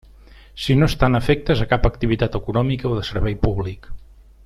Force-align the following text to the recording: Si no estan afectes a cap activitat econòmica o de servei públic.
Si 0.61 0.75
no 0.77 0.87
estan 0.91 1.19
afectes 1.19 1.61
a 1.65 1.67
cap 1.73 1.85
activitat 1.91 2.39
econòmica 2.41 2.93
o 2.93 2.99
de 3.01 3.05
servei 3.13 3.37
públic. 3.47 3.91